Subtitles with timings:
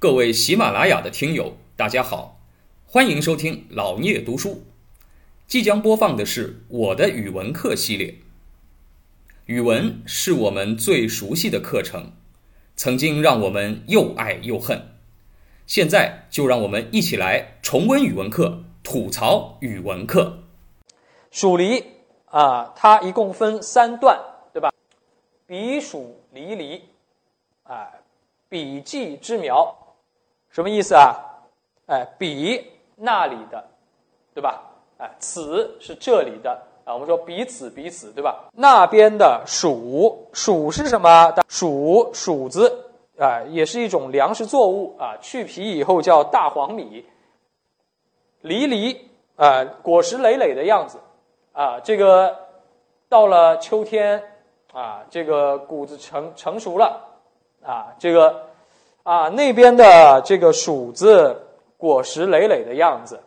[0.00, 2.38] 各位喜马拉雅的听友，大家好，
[2.86, 4.62] 欢迎收听老聂读书。
[5.48, 8.14] 即将播放的是我的语文课系列。
[9.46, 12.12] 语文是我们最熟悉的课程，
[12.76, 14.80] 曾经让我们又爱又恨。
[15.66, 20.44] 现在就让我们一起来重温语文课，吐槽语文课。
[21.32, 21.84] 黍离
[22.26, 24.16] 啊，它一共分三段，
[24.52, 24.70] 对吧？
[25.44, 26.82] 彼黍离离，
[27.64, 27.88] 啊，
[28.48, 29.76] 彼稷之苗，
[30.58, 31.14] 什么意思啊？
[31.86, 33.64] 哎，彼那里的，
[34.34, 34.60] 对吧？
[34.96, 36.50] 哎，此是这里的
[36.84, 38.46] 啊，我们说彼此彼此，对吧？
[38.54, 41.32] 那边的黍，黍是什么？
[41.48, 47.06] 黍黍子啊，也是一种粮食作物啊，去皮以后叫大黄米。
[48.40, 50.98] 离离啊，果实累累的样子
[51.52, 52.36] 啊，这个
[53.08, 54.20] 到了秋天
[54.72, 57.00] 啊，这个谷子成成熟了
[57.64, 58.47] 啊，这个
[59.08, 61.46] 啊那边的这个黍子
[61.78, 63.18] 果实累累的样子。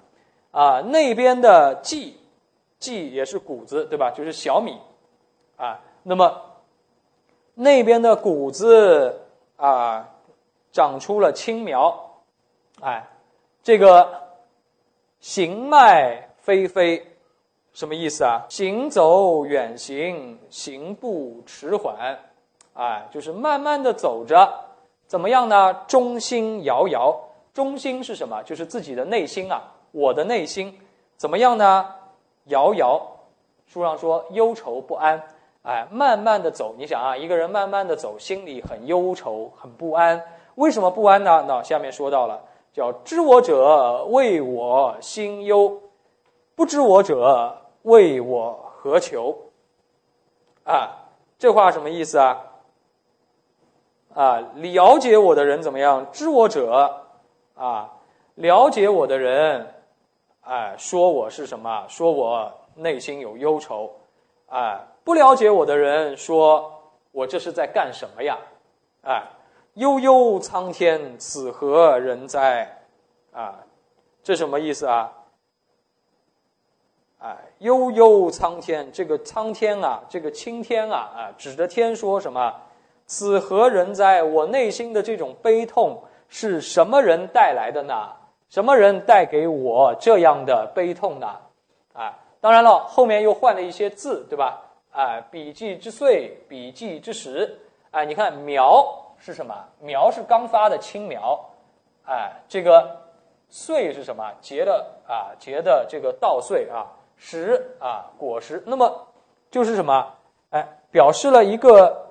[0.51, 2.13] 啊，那边的稷，
[2.77, 4.11] 稷也是谷子，对吧？
[4.11, 4.77] 就是小米，
[5.55, 6.41] 啊，那么
[7.55, 9.21] 那边的谷子
[9.55, 10.09] 啊，
[10.73, 11.97] 长出了青苗，
[12.81, 13.07] 哎，
[13.63, 14.23] 这个
[15.21, 17.07] 行迈飞飞，
[17.71, 18.45] 什么意思啊？
[18.49, 22.19] 行走远行，行步迟缓，
[22.73, 24.53] 哎，就是慢慢的走着，
[25.11, 25.73] 怎么样呢？
[25.89, 27.13] 中心摇摇，
[27.53, 28.41] 中心是什么？
[28.43, 29.61] 就是自己的内心啊。
[29.91, 30.79] 我的内心
[31.17, 31.85] 怎么样呢？
[32.45, 33.01] 摇摇，
[33.67, 35.21] 书上说忧愁不安，
[35.63, 36.75] 哎，慢慢的走。
[36.77, 40.23] 你想啊，一个人慢慢的走，心里很忧愁，很不安。
[40.55, 41.43] 为什么不安呢？
[41.45, 42.39] 那下面说到了，
[42.71, 45.81] 叫知我者谓我心忧，
[46.55, 49.37] 不知我者谓我何求。
[50.63, 52.45] 啊，这话什么意思啊？
[54.13, 56.05] 啊，了解我的人怎么样？
[56.11, 57.05] 知我者
[57.55, 57.89] 啊，
[58.35, 59.73] 了解我的人。
[60.41, 61.85] 哎，说我是什么？
[61.87, 63.89] 说我内心有忧愁。
[64.47, 66.71] 哎，不了解我的人说
[67.11, 68.37] 我这是在干什么呀？
[69.03, 69.23] 哎，
[69.75, 72.67] 悠悠苍天，此何人哉？
[73.31, 73.59] 啊，
[74.23, 75.13] 这什么意思啊？
[77.19, 82.53] 哎，悠悠苍天，这个苍天啊，这个青天啊，啊，指着天说什么？
[83.11, 84.23] 此何人哉？
[84.23, 88.13] 我内心的这种悲痛是什么人带来的呢？
[88.47, 91.27] 什么人带给我这样的悲痛呢？
[91.91, 94.61] 啊，当然了，后面又换了一些字，对吧？
[94.93, 97.59] 啊，笔记之岁，笔记之时，
[97.91, 98.81] 哎，你看苗
[99.17, 99.53] 是什么？
[99.81, 101.37] 苗是刚发的青苗，
[102.05, 102.95] 哎，这个
[103.49, 104.23] 穗是什么？
[104.39, 108.63] 结的啊，结的这个稻穗啊，实啊，果实。
[108.65, 109.05] 那么
[109.49, 110.13] 就是什么？
[110.51, 112.10] 哎，表示了一个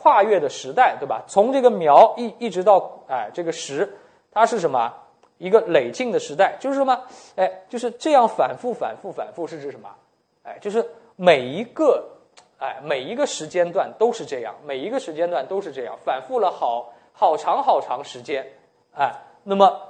[0.00, 1.24] 跨越的时代，对吧？
[1.26, 3.96] 从这个苗一一直到哎这个实，
[4.30, 4.92] 它是什么？
[5.38, 7.00] 一个累进的时代，就是什么？
[7.36, 9.88] 哎，就是这样反复、反复、反复，是指什么？
[10.42, 12.04] 哎，就是每一个，
[12.58, 18.44] 哎，每一个时间段都是这样，每一个时间段都是这样，反复了好好长好长时间，
[18.96, 19.12] 哎，
[19.44, 19.80] 那么，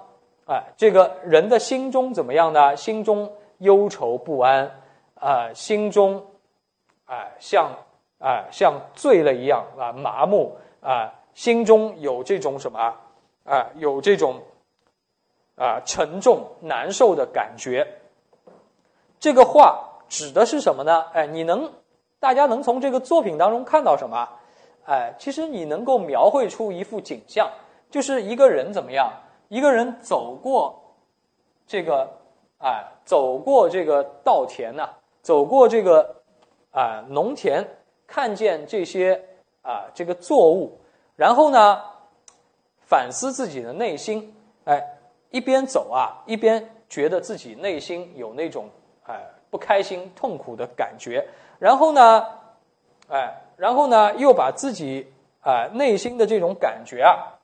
[0.47, 2.77] 哎，这个人的心中怎么样呢？
[2.77, 4.71] 心中忧愁不安，
[5.15, 6.27] 啊，心中，
[7.07, 7.71] 哎，像，
[8.19, 12.95] 哎，像醉了一样啊，麻木啊，心中有这种什么？
[13.45, 14.41] 啊，有这种。
[15.61, 17.84] 啊，沉重难受的感觉。
[19.19, 21.07] 这个话指的是什么呢？
[21.12, 21.73] 哎，你能，
[22.21, 24.28] 大家能从这个作品当中看到什么？
[24.87, 27.51] 哎，其实你能够描绘出一幅景象，
[27.91, 29.12] 就是一个人怎么样？
[29.49, 30.81] 一个人走过
[31.67, 32.09] 这个，
[32.59, 34.89] 哎，走过这个稻田呐，
[35.23, 36.23] 走过这个
[36.71, 37.67] 啊农田，
[38.09, 39.23] 看见这些
[39.63, 40.81] 啊这个作物，
[41.15, 41.81] 然后呢，
[42.81, 44.83] 反思自己的内心，哎。
[45.31, 48.71] 一边走啊，一边觉得自己内心有那种
[49.07, 51.23] 哎不开心、痛苦的感觉，
[51.59, 52.25] 然后呢，
[53.11, 55.07] 哎，然后呢，又把自己
[55.43, 57.39] 啊内心的这种感觉啊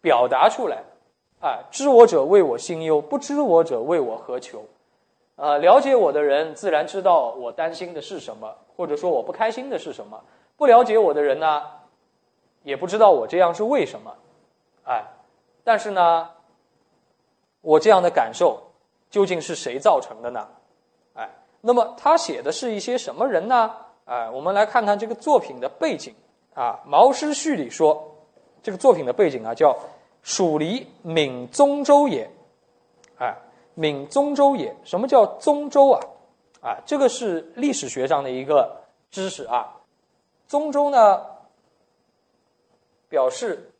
[0.00, 0.84] 表达出来，
[1.40, 4.64] 啊，知我者谓我心忧，不知我者谓我何求，
[5.38, 10.18] 呃，了解我的人自然知道我担心的是什么，或者说我不开心的是什么；
[10.56, 11.62] 不了解我的人呢，
[12.64, 14.14] 也不知道我这样是为什么，
[14.84, 15.04] 哎。
[15.62, 16.30] 但是呢，
[17.60, 18.58] 我这样的感受
[19.10, 20.48] 究竟是谁造成的呢？
[21.14, 21.28] 哎，
[21.60, 23.76] 那么他写的是一些什么人呢？
[24.06, 26.14] 哎，我们来看看这个作品的背景
[26.54, 28.16] 啊，《毛诗序》里说，
[28.62, 29.76] 这个作品的背景啊叫
[30.22, 32.28] “蜀离闽宗周也”。
[33.20, 33.36] 哎，
[33.78, 36.00] 闽宗州也，什么叫宗州啊？
[36.60, 38.80] 啊，这个是历史学上的一个
[39.10, 39.76] 知识啊。
[40.48, 41.24] 宗州呢，
[43.08, 43.72] 表示。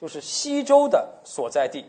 [0.00, 1.84] 就是西周的所在地。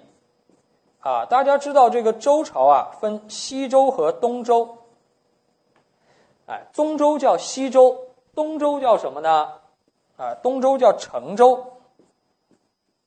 [1.01, 4.79] 啊，大家知道这个周朝啊，分西周和东周。
[6.47, 9.53] 哎，中周叫西周，东周叫什么呢？
[10.17, 11.73] 啊，东周叫成周。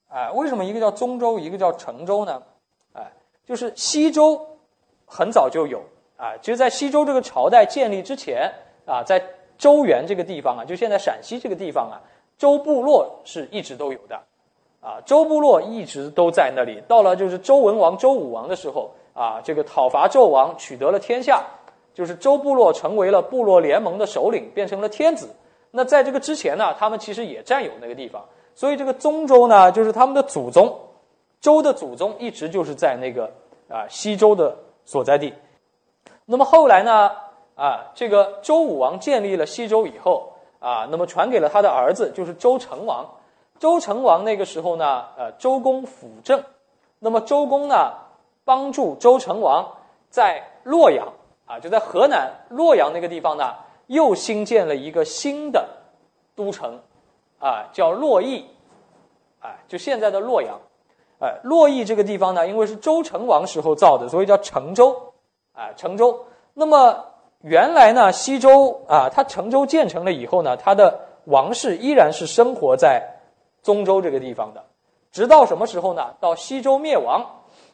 [0.07, 2.41] 哎，为什么一个叫中州，一个叫成周呢？
[3.47, 4.41] 就是西周
[5.07, 5.81] 很早就有
[6.17, 8.51] 啊，其实，在西周这个朝代建立之前
[8.87, 9.23] 啊，在
[9.59, 12.01] 周原这个地方啊，就现在陕西这个地方啊，
[12.39, 14.21] 周部落是一直都有的。
[14.81, 16.83] 啊，周部落一直都在那里。
[16.89, 21.45] 到了就是周文王、周武王的时候，啊，这个讨伐纣王，取得了天下，
[21.95, 25.33] 就是周部落成为了部落联盟的首领，变成了天子。
[25.71, 28.25] 那在这个之前呢，他们其实也占有那个地方。
[28.57, 30.77] 所以这个宗周呢，就是他们的祖宗，
[31.43, 33.31] 周的祖宗一直就是在那个
[33.69, 34.57] 啊西周的
[34.87, 35.35] 所在地。
[36.25, 37.11] 那么后来呢，
[37.57, 43.05] 啊，这个周武王建立了西周以后，啊，那么传给了他的儿子，就是周成王。
[43.59, 46.43] 周成王那个时候呢，呃，周公辅政，
[47.01, 47.93] 那么周公呢，
[48.45, 49.69] 帮助周成王
[50.11, 51.13] 在洛阳
[51.47, 53.55] 啊，就在河南洛阳那个地方呢，
[53.89, 55.69] 又新建了一个新的
[56.37, 56.81] 都城，
[57.41, 58.47] 啊，叫洛邑，
[59.41, 60.59] 啊，就现在的洛阳，
[61.23, 65.15] 哎，洛邑这个地方呢，因为是周成王时候造的，所以叫成周，
[65.55, 66.27] 啊，成周。
[66.55, 67.05] 那么
[67.41, 73.09] 原来呢，西周啊，它成周建成了以后呢，它的王室依然是生活在。
[73.63, 74.65] 宗周这个地方的，
[75.13, 76.15] 直到什么时候呢？
[76.19, 77.25] 到西周灭亡，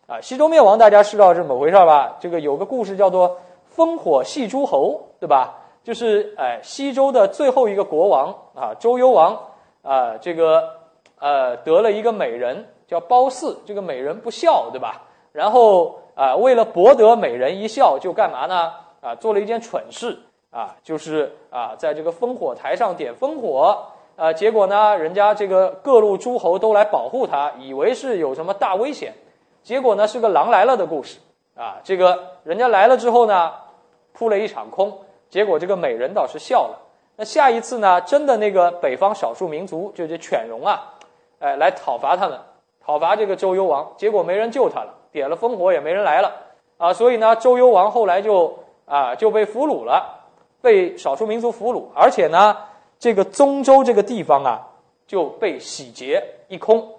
[0.07, 2.19] 啊，西周灭亡，大家知道是怎么回事吧？
[2.21, 3.39] 这个有个故事叫做
[3.75, 5.55] “烽火戏诸侯”，对吧？
[5.83, 9.35] 就是哎，西周的最后一个国王啊，周幽王
[9.81, 10.63] 啊，这个
[11.19, 15.03] 呃得了一个美人叫褒姒，这个美人不孝，对吧？
[15.31, 18.73] 然后啊，为了博得美人一笑，就干嘛呢？
[19.01, 20.19] 啊，做了一件蠢事
[20.51, 23.79] 啊，就是啊，在这个烽火台上点烽火。
[24.17, 29.15] 啊，结果呢，人家这个各路诸侯都来保护他，以为是有什么大危险，
[29.63, 31.21] 结果呢是个狼来了的故事
[31.55, 31.77] 啊。
[31.85, 33.53] 这个人家来了之后呢，
[34.13, 34.93] 扑了一场空，
[35.31, 36.77] 结果这个美人倒是笑了。
[37.15, 40.95] 那下一次呢，真的那个北方少数民族就这犬戎啊，
[41.39, 42.37] 哎，来讨伐他们，
[42.89, 46.33] 讨伐这个周幽王，结果没人救他了，点了烽火也没人来了
[46.79, 46.95] 啊。
[46.95, 50.25] 所以呢，周幽王后来就啊就被俘虏了，
[50.63, 52.57] 被少数民族俘虏，而且呢。
[53.01, 54.67] 这个宗周这个地方啊，
[55.07, 56.95] 就被洗劫一空。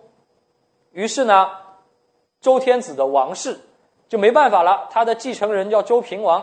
[0.94, 1.50] 于是呢，
[2.40, 3.60] 周天子的王室
[4.08, 4.88] 就没办法了。
[4.90, 6.42] 他的继承人叫周平王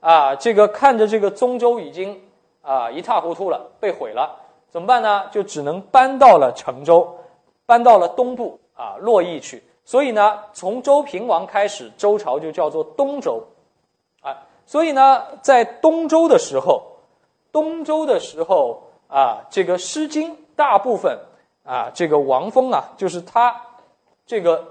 [0.00, 2.20] 啊，这个看着这个宗周已经
[2.62, 4.40] 啊一塌糊涂了，被毁了，
[4.70, 5.26] 怎么办呢？
[5.30, 7.16] 就只能搬到了成周，
[7.64, 9.64] 搬到了东部啊洛邑去。
[9.84, 13.42] 所以呢，从周平王开始，周朝就叫做东周
[14.20, 14.46] 啊。
[14.64, 16.82] 所以呢，在东周的时候，
[17.50, 18.82] 东周的时候。
[19.08, 21.16] 啊，这个《诗经》大部分
[21.62, 23.54] 啊，这个王风啊，就是他
[24.26, 24.66] 这个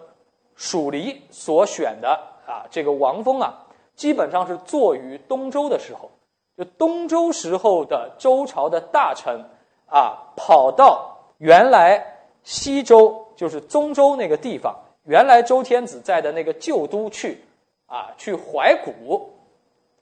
[0.58, 2.10] 属离所选的
[2.46, 3.54] 啊，这个王风啊，
[3.96, 6.12] 基本上是作于东周的时候，
[6.58, 9.46] 就东周时候的周朝的大臣
[9.90, 17.44] 啊，跑到原来西周，就是宗周那个地方，原来周天子在的那个旧都去
[17.88, 19.34] 啊，去怀古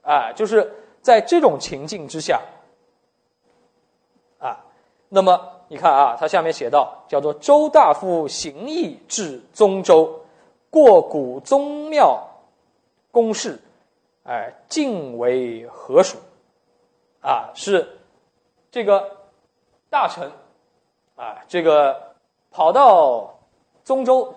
[0.02, 0.72] 啊，就是
[1.02, 2.40] 在这种情境之下。
[4.38, 4.64] 啊
[5.08, 10.20] 那么你看啊，他下面写到，叫做周大夫行义至宗周，
[10.70, 12.28] 过古宗庙，
[13.10, 13.60] 公事，
[14.24, 16.18] 哎，晋为何属？
[17.20, 17.98] 啊，是
[18.70, 19.10] 这个
[19.88, 20.30] 大臣
[21.16, 22.13] 啊，这个
[22.54, 23.34] 跑到
[23.82, 24.32] 中州，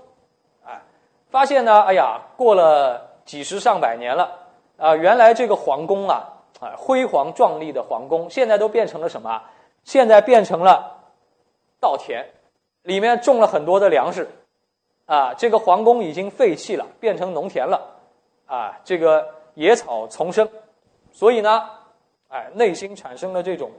[0.65, 0.81] 哎，
[1.29, 4.39] 发现呢，哎呀，过了几十上百年了
[4.75, 9.43] 啊，原来这个皇宫啊，啊，辉煌壮丽的皇宫，现在都变成了什么？
[9.83, 10.97] 现在变成了
[11.79, 12.25] 稻田，
[12.81, 14.27] 里面种了很多的粮食，
[15.05, 17.99] 啊，这个皇宫已经废弃了，变成农田了，
[18.47, 20.49] 啊，这个野草丛生，
[21.11, 21.69] 所以呢，
[22.29, 23.69] 哎，内心产生了这种，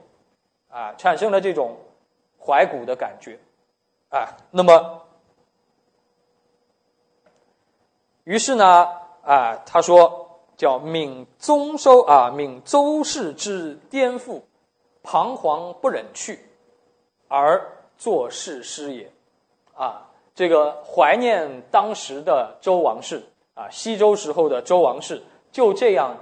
[0.71, 1.76] 啊，产生了这种
[2.38, 3.37] 怀古的感觉，
[4.10, 5.02] 啊，那么，
[8.24, 8.88] 于是呢，
[9.22, 14.42] 啊，他说叫闵宗收啊，闵周氏之颠覆。
[15.00, 16.38] 彷徨不忍去，
[17.28, 19.10] 而作事师也，
[19.74, 23.22] 啊，这个怀念当时的周王室
[23.54, 26.14] 啊，西周时候的周王室就这样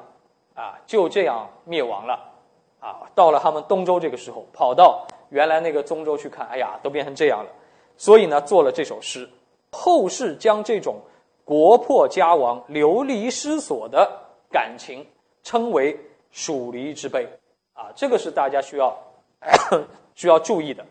[0.54, 2.30] 啊，就这样灭亡了，
[2.78, 7.50] 啊，到了他们东周这个时候，跑到原来那个宗周去看，哎呀，都变成这样了，
[7.96, 9.28] 所以呢，做了这首诗。
[9.70, 10.96] 后世将这种
[11.44, 14.10] 国破家亡、流离失所的
[14.50, 15.06] 感情
[15.42, 15.98] 称为
[16.30, 17.28] 蜀离之悲。
[17.74, 18.96] 啊，这个是大家需要
[20.14, 20.82] 需要注意的，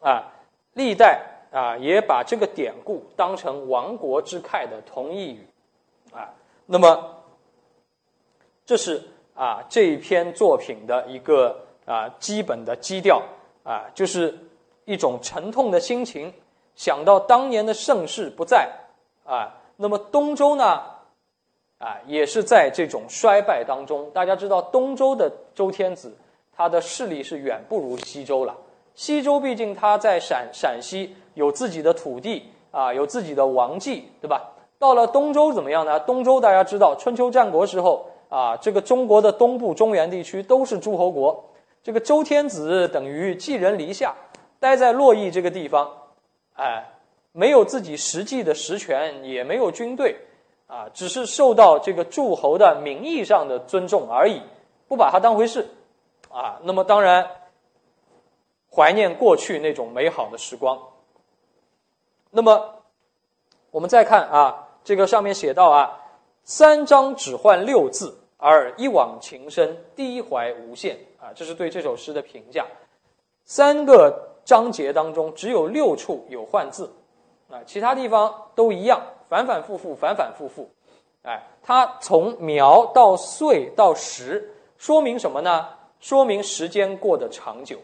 [0.00, 0.32] 啊，
[0.74, 5.44] 历代啊，也把这个典故当成亡国之慨的同义语，
[6.12, 6.32] 啊，
[6.64, 7.16] 那么
[8.64, 9.02] 这是
[9.34, 13.20] 啊这一篇作品的一个啊基本的基调
[13.64, 14.38] 啊，就是
[14.86, 16.32] 一种沉痛的心情，
[16.74, 18.70] 想到当年的盛世不在
[19.24, 20.80] 啊，那么东周呢
[21.78, 24.10] 啊也是在这种衰败当中。
[24.14, 26.16] 大家知道东周的周天子，
[26.56, 28.56] 他的势力是远不如西周了。
[28.94, 34.52] 西周毕竟他在陕陕西有自己的土地啊，有自己的王继，对吧？
[34.78, 35.98] 到了东周怎么样呢？
[36.00, 41.44] 东周大家知道，春秋战国时候啊，这个中国的东部中原地区都是诸侯国，
[41.82, 44.14] 这个周天子等于寄人篱下，
[44.66, 45.88] 待在洛邑这个地方，
[46.54, 46.88] 哎，
[47.30, 50.16] 没有自己实际的实权，也没有军队，
[50.66, 54.42] 啊，只是受到这个诸侯的名义上的尊重而已，
[54.88, 55.68] 不把他当回事，
[56.28, 57.30] 啊，那么当然。
[58.68, 60.78] 怀念过去那种美好的时光。
[62.30, 62.82] 那么，
[63.70, 65.98] 我们再看啊，这个上面写到啊，
[66.44, 72.66] 三章只换六字，而一往情深，低怀无限啊，这是对这首诗的评价。
[73.46, 76.90] 三个章节当中只有六处有换字，
[77.50, 80.70] 啊，其他地方都一样，反反复复，反反复复。
[81.22, 85.68] 哎，它从苗到穗到实，说明什么呢？
[85.98, 87.78] 说明时间过得长久。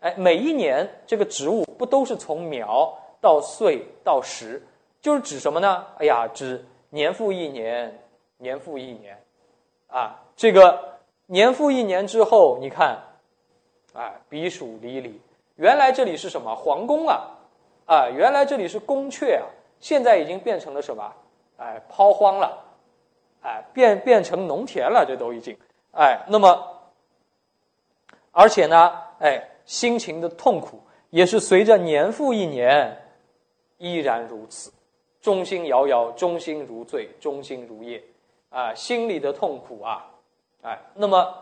[0.00, 4.60] 哎，每一年这个植物不都是从苗到穗到实，
[5.00, 5.86] 就是指什么呢？
[5.98, 8.02] 哎呀，指年复一年，
[8.38, 9.22] 年复一年，
[9.86, 12.98] 啊，这个年复一年之后，你看，
[13.92, 15.20] 啊，彼黍离离，
[15.56, 17.22] 原来这里是什么皇宫啊？
[17.86, 19.46] 啊，原来这里是宫阙啊，
[19.80, 21.12] 现在已经变成了什么？
[21.56, 22.58] 哎，抛荒了，
[23.42, 25.56] 哎，变变成农田了，这都已经，
[25.92, 26.80] 哎，那么，
[28.30, 29.48] 而且呢，哎。
[29.64, 30.80] 心情的痛苦
[31.10, 33.00] 也是随着年复一年，
[33.78, 34.72] 依然如此，
[35.20, 38.02] 忠心遥遥，忠心如醉，忠心如夜，
[38.50, 40.04] 啊，心里的痛苦啊，
[40.62, 41.32] 哎，那么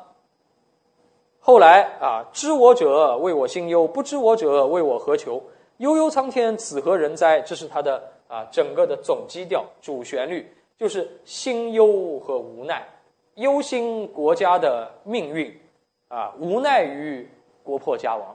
[1.40, 5.42] 后来啊，知我者为我心忧，不知我者为我何求？
[5.78, 7.40] 悠悠苍天，此何人哉？
[7.40, 10.46] 这是他的啊整个的总基调，主旋律
[10.78, 12.86] 就是心忧和无奈，
[13.34, 15.60] 忧心国家的命运
[16.08, 17.28] 啊，无奈于。
[17.62, 18.34] 国破家亡，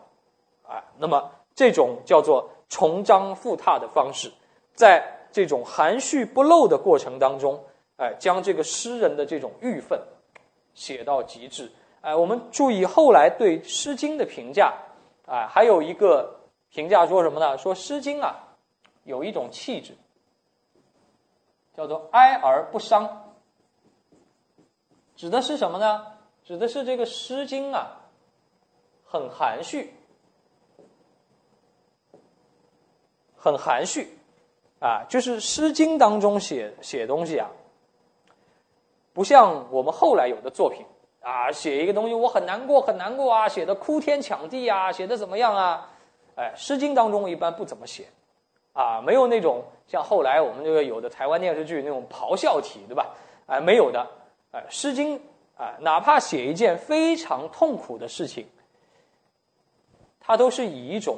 [0.63, 4.31] 啊，那么这种叫做重章复踏的方式，
[4.75, 7.59] 在这种含蓄不露的过程当中，
[7.97, 10.00] 哎，将这个诗人的这种郁愤
[10.75, 11.69] 写到极致。
[12.05, 14.71] 哎，我们注意后来对《诗经》的评价，
[15.25, 17.57] 啊，还有一个评价说什么呢？
[17.57, 18.35] 说《诗经》啊，
[19.05, 19.97] 有一种气质，
[21.74, 23.33] 叫做哀而不伤，
[25.15, 26.05] 指的是什么呢？
[26.43, 28.01] 指的是这个《诗经》啊。
[29.07, 29.93] 很含蓄，
[33.35, 34.15] 很含蓄，
[34.79, 37.50] 啊，就是《诗经》当中写写东西啊，
[39.13, 40.85] 不像我们后来有的作品
[41.25, 45.89] 啊，写一个东西我很难过很难过啊，写的哭天抢地啊，写的怎么样啊？
[46.36, 48.05] 哎，《诗经》当中一般不怎么写，
[48.74, 53.15] 啊，没有那种像后来我们这个有的台湾电视剧那种咆哮体，对吧？
[53.48, 54.08] 哎，没有的，
[54.51, 55.17] 哎，《诗经》
[55.58, 58.48] 啊，哪怕写一件非常痛苦的事情。
[60.20, 61.17] 它都是以一种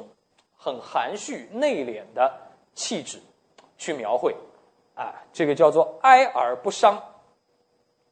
[0.56, 2.32] 很含蓄、内敛的
[2.72, 3.20] 气质
[3.76, 4.34] 去描绘，
[4.94, 6.96] 啊，这个叫做哀而不伤，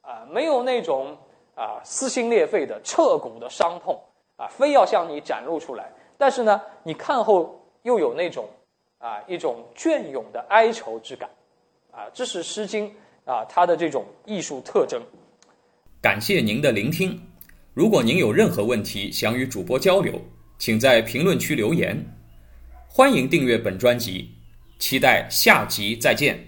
[0.02, 1.16] 啊，没有那种
[1.56, 4.00] 啊撕心裂肺的彻骨的伤痛，
[4.36, 5.90] 啊，非要向你展露出来。
[6.16, 8.48] 但是呢，你看后又有那种
[8.98, 11.28] 啊一种隽永的哀愁之感，
[11.90, 12.88] 啊，这是《诗经》
[13.24, 15.02] 啊它的这种艺术特征。
[16.00, 17.20] 感谢您的聆听，
[17.74, 20.12] 如果您有任何问题想与主播交流。
[20.58, 21.94] 请在评论区留言，
[22.88, 24.30] 欢迎订阅本专辑，
[24.78, 26.45] 期待下集再见。